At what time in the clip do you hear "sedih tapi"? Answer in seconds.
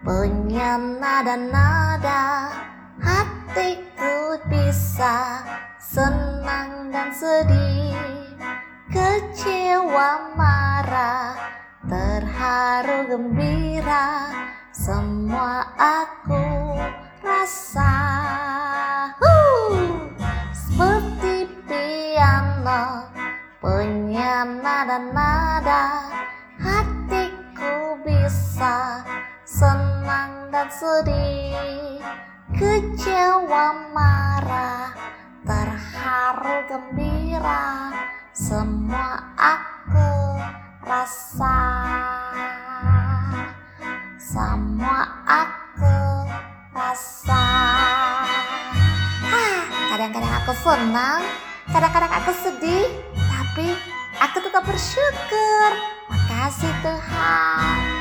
52.30-53.74